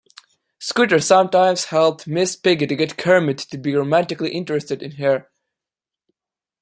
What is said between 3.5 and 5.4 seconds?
be romantically interested in her.